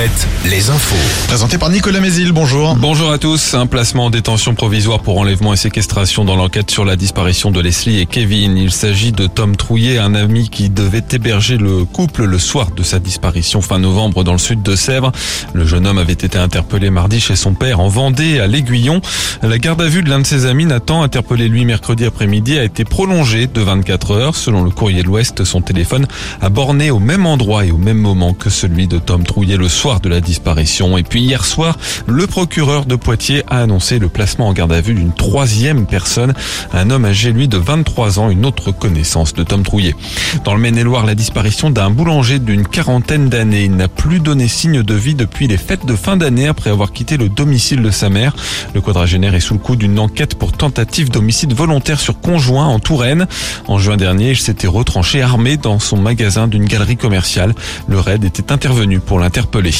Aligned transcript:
Alouette, 0.00 0.28
les 0.46 0.70
infos. 0.70 0.96
Présenté 1.28 1.58
par 1.58 1.68
Nicolas 1.68 2.00
Mézil, 2.00 2.32
bonjour. 2.32 2.74
Bonjour 2.76 3.12
à 3.12 3.18
tous. 3.18 3.52
Un 3.52 3.66
placement 3.66 4.06
en 4.06 4.10
détention 4.10 4.54
provisoire 4.54 5.00
pour 5.00 5.18
enlèvement 5.18 5.52
et 5.52 5.58
séquestration 5.58 6.24
dans 6.24 6.36
l'enquête 6.36 6.70
sur 6.70 6.86
la 6.86 6.96
disparition 6.96 7.50
de 7.50 7.60
Leslie 7.60 8.00
et 8.00 8.06
Kevin. 8.06 8.56
Il 8.56 8.70
s'agit 8.70 9.12
de 9.12 9.26
Tom 9.26 9.56
Trouillet, 9.56 9.98
un 9.98 10.14
ami 10.14 10.48
qui 10.48 10.70
devait 10.70 11.04
héberger 11.12 11.58
le 11.58 11.84
couple 11.84 12.24
le 12.24 12.38
soir 12.38 12.70
de 12.70 12.82
sa 12.82 12.98
disparition 12.98 13.60
fin 13.60 13.78
novembre 13.78 14.24
dans 14.24 14.32
le 14.32 14.38
sud 14.38 14.62
de 14.62 14.74
Sèvres. 14.74 15.12
Le 15.52 15.66
jeune 15.66 15.86
homme 15.86 15.98
avait 15.98 16.14
été 16.14 16.38
interpellé 16.38 16.88
mardi 16.88 17.20
chez 17.20 17.36
son 17.36 17.52
père 17.52 17.80
en 17.80 17.88
Vendée, 17.88 18.40
à 18.40 18.46
l'Aiguillon. 18.46 19.02
La 19.42 19.58
garde 19.58 19.82
à 19.82 19.86
vue 19.86 20.02
de 20.02 20.08
l'un 20.08 20.20
de 20.20 20.26
ses 20.26 20.46
amis, 20.46 20.64
Nathan, 20.64 21.02
interpellé 21.02 21.48
lui 21.48 21.66
mercredi 21.66 22.06
après-midi, 22.06 22.58
a 22.58 22.64
été 22.64 22.84
prolongée 22.84 23.48
de 23.48 23.60
24 23.60 24.12
heures. 24.12 24.36
Selon 24.36 24.64
le 24.64 24.70
courrier 24.70 25.02
de 25.02 25.08
l'Ouest, 25.08 25.44
son 25.44 25.60
téléphone 25.60 26.06
a 26.40 26.48
borné 26.48 26.90
au 26.90 27.00
même 27.00 27.26
endroit 27.26 27.66
et 27.66 27.70
au 27.70 27.78
même 27.78 27.98
moment 27.98 28.32
que 28.32 28.48
celui 28.48 28.86
de 28.86 28.98
Tom 28.98 29.24
Trouillet 29.24 29.58
le 29.58 29.68
soir 29.68 29.89
de 29.98 30.08
la 30.08 30.20
disparition. 30.20 30.96
Et 30.96 31.02
puis 31.02 31.22
hier 31.22 31.44
soir, 31.44 31.76
le 32.06 32.28
procureur 32.28 32.86
de 32.86 32.94
Poitiers 32.94 33.42
a 33.48 33.62
annoncé 33.62 33.98
le 33.98 34.08
placement 34.08 34.46
en 34.46 34.52
garde 34.52 34.72
à 34.72 34.80
vue 34.80 34.94
d'une 34.94 35.12
troisième 35.12 35.86
personne, 35.86 36.34
un 36.72 36.90
homme 36.90 37.04
âgé 37.04 37.32
lui 37.32 37.48
de 37.48 37.58
23 37.58 38.20
ans, 38.20 38.30
une 38.30 38.46
autre 38.46 38.70
connaissance 38.70 39.34
de 39.34 39.42
Tom 39.42 39.64
Trouillet. 39.64 39.96
Dans 40.44 40.54
le 40.54 40.60
Maine-et-Loire, 40.60 41.04
la 41.04 41.16
disparition 41.16 41.70
d'un 41.70 41.90
boulanger 41.90 42.38
d'une 42.38 42.66
quarantaine 42.66 43.28
d'années. 43.28 43.64
Il 43.64 43.74
n'a 43.74 43.88
plus 43.88 44.20
donné 44.20 44.46
signe 44.46 44.82
de 44.82 44.94
vie 44.94 45.14
depuis 45.14 45.48
les 45.48 45.56
fêtes 45.56 45.86
de 45.86 45.96
fin 45.96 46.16
d'année 46.16 46.46
après 46.46 46.70
avoir 46.70 46.92
quitté 46.92 47.16
le 47.16 47.28
domicile 47.28 47.82
de 47.82 47.90
sa 47.90 48.10
mère. 48.10 48.36
Le 48.74 48.80
quadragénaire 48.80 49.34
est 49.34 49.40
sous 49.40 49.54
le 49.54 49.60
coup 49.60 49.76
d'une 49.76 49.98
enquête 49.98 50.36
pour 50.36 50.52
tentative 50.52 51.10
d'homicide 51.10 51.54
volontaire 51.54 51.98
sur 51.98 52.20
conjoint 52.20 52.66
en 52.66 52.78
Touraine. 52.78 53.26
En 53.66 53.78
juin 53.78 53.96
dernier, 53.96 54.30
il 54.30 54.36
s'était 54.36 54.66
retranché 54.66 55.22
armé 55.22 55.56
dans 55.56 55.78
son 55.78 55.96
magasin 55.96 56.46
d'une 56.48 56.66
galerie 56.66 56.96
commerciale. 56.96 57.54
Le 57.88 57.98
raid 57.98 58.24
était 58.24 58.52
intervenu 58.52 59.00
pour 59.00 59.18
l'interpeller. 59.18 59.79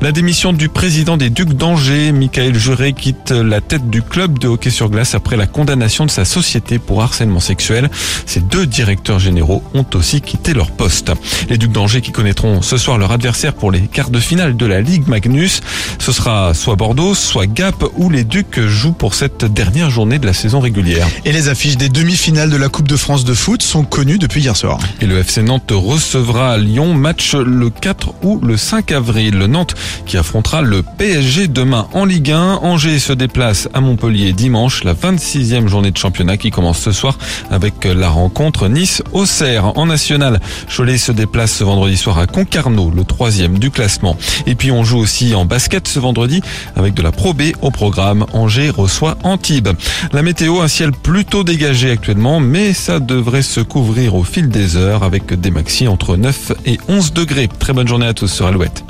La 0.00 0.10
démission 0.10 0.52
du 0.52 0.68
président 0.68 1.16
des 1.16 1.30
Ducs 1.30 1.52
d'Angers, 1.52 2.12
Michael 2.12 2.58
Juré, 2.58 2.92
quitte 2.92 3.30
la 3.30 3.60
tête 3.60 3.88
du 3.88 4.02
club 4.02 4.38
de 4.38 4.48
hockey 4.48 4.70
sur 4.70 4.90
glace 4.90 5.14
après 5.14 5.36
la 5.36 5.46
condamnation 5.46 6.06
de 6.06 6.10
sa 6.10 6.24
société 6.24 6.78
pour 6.78 7.02
harcèlement 7.02 7.40
sexuel. 7.40 7.88
Ces 8.26 8.40
deux 8.40 8.66
directeurs 8.66 9.20
généraux 9.20 9.62
ont 9.74 9.86
aussi 9.94 10.20
quitté 10.20 10.54
leur 10.54 10.70
poste. 10.70 11.12
Les 11.48 11.56
Ducs 11.56 11.72
d'Angers 11.72 12.00
qui 12.00 12.10
connaîtront 12.10 12.62
ce 12.62 12.76
soir 12.78 12.98
leur 12.98 13.12
adversaire 13.12 13.54
pour 13.54 13.70
les 13.70 13.80
quarts 13.82 14.10
de 14.10 14.18
finale 14.18 14.56
de 14.56 14.66
la 14.66 14.80
Ligue 14.80 15.06
Magnus. 15.06 15.60
Ce 15.98 16.10
sera 16.10 16.52
soit 16.54 16.74
Bordeaux, 16.74 17.14
soit 17.14 17.46
Gap 17.46 17.84
où 17.96 18.10
les 18.10 18.24
Ducs 18.24 18.60
jouent 18.60 18.92
pour 18.92 19.14
cette 19.14 19.44
dernière 19.44 19.90
journée 19.90 20.18
de 20.18 20.26
la 20.26 20.32
saison 20.32 20.60
régulière. 20.60 21.06
Et 21.24 21.32
les 21.32 21.48
affiches 21.48 21.76
des 21.76 21.88
demi-finales 21.88 22.50
de 22.50 22.56
la 22.56 22.68
Coupe 22.68 22.88
de 22.88 22.96
France 22.96 23.24
de 23.24 23.34
foot 23.34 23.62
sont 23.62 23.84
connues 23.84 24.18
depuis 24.18 24.40
hier 24.40 24.56
soir. 24.56 24.80
Et 25.00 25.06
le 25.06 25.18
FC 25.18 25.42
Nantes 25.42 25.70
recevra 25.70 26.52
à 26.52 26.58
Lyon 26.58 26.94
match 26.94 27.34
le 27.34 27.70
4 27.70 28.14
ou 28.22 28.40
le 28.42 28.56
5 28.56 28.90
avril. 28.92 29.21
Le 29.30 29.46
Nantes 29.46 29.74
qui 30.06 30.16
affrontera 30.16 30.62
le 30.62 30.82
PSG 30.82 31.48
demain 31.48 31.86
en 31.92 32.04
Ligue 32.04 32.32
1. 32.32 32.60
Angers 32.62 32.98
se 32.98 33.12
déplace 33.12 33.68
à 33.74 33.80
Montpellier 33.80 34.32
dimanche, 34.32 34.84
la 34.84 34.94
26e 34.94 35.68
journée 35.68 35.90
de 35.90 35.96
championnat 35.96 36.36
qui 36.36 36.50
commence 36.50 36.78
ce 36.78 36.92
soir 36.92 37.18
avec 37.50 37.84
la 37.84 38.08
rencontre 38.08 38.68
Nice-Auxerre. 38.68 39.76
En 39.78 39.86
national, 39.86 40.40
Cholet 40.74 40.98
se 40.98 41.12
déplace 41.12 41.52
ce 41.52 41.64
vendredi 41.64 41.96
soir 41.96 42.18
à 42.18 42.26
Concarneau, 42.26 42.90
le 42.94 43.04
troisième 43.04 43.58
du 43.58 43.70
classement. 43.70 44.16
Et 44.46 44.54
puis 44.54 44.70
on 44.70 44.84
joue 44.84 44.98
aussi 44.98 45.34
en 45.34 45.44
basket 45.44 45.86
ce 45.88 45.98
vendredi 45.98 46.40
avec 46.76 46.94
de 46.94 47.02
la 47.02 47.12
Pro 47.12 47.34
B 47.34 47.52
au 47.60 47.70
programme. 47.70 48.26
Angers 48.32 48.70
reçoit 48.70 49.18
Antibes. 49.22 49.70
La 50.12 50.22
météo, 50.22 50.60
un 50.60 50.68
ciel 50.68 50.92
plutôt 50.92 51.44
dégagé 51.44 51.90
actuellement, 51.90 52.40
mais 52.40 52.72
ça 52.72 53.00
devrait 53.00 53.42
se 53.42 53.60
couvrir 53.60 54.14
au 54.14 54.24
fil 54.24 54.48
des 54.48 54.76
heures 54.76 55.02
avec 55.02 55.32
des 55.38 55.50
maxi 55.50 55.88
entre 55.88 56.16
9 56.16 56.52
et 56.66 56.78
11 56.88 57.12
degrés. 57.12 57.48
Très 57.58 57.72
bonne 57.72 57.88
journée 57.88 58.06
à 58.06 58.14
tous 58.14 58.28
sur 58.28 58.46
Alouette. 58.46 58.62
Alouette, 58.62 58.84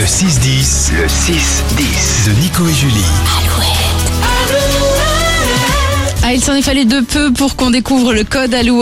le 0.00 0.06
6-10, 0.06 0.92
le 0.94 1.06
6-10 1.06 2.26
de 2.26 2.40
Nico 2.40 2.66
et 2.66 2.72
Julie. 2.72 3.04
Ah, 6.22 6.32
il 6.32 6.42
s'en 6.42 6.54
est 6.54 6.62
fallu 6.62 6.86
de 6.86 7.00
peu 7.00 7.30
pour 7.34 7.54
qu'on 7.54 7.68
découvre 7.70 8.14
le 8.14 8.24
code 8.24 8.54
Alouette. 8.54 8.78